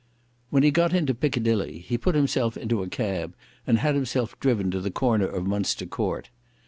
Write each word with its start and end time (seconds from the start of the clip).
When 0.49 0.63
he 0.63 0.71
got 0.71 0.93
into 0.95 1.13
Piccadilly, 1.13 1.77
he 1.77 1.95
put 1.95 2.15
himself 2.15 2.57
into 2.57 2.81
a 2.81 2.87
cab, 2.89 3.35
and 3.67 3.77
had 3.77 3.93
himself 3.93 4.33
driven 4.39 4.71
to 4.71 4.81
the 4.81 4.89
corner 4.89 5.27
of 5.27 5.45
Munster 5.45 5.85
Court. 5.85 6.31